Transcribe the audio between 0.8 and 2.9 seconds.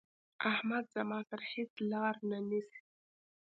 زما سره هيڅ لار نه نيسي.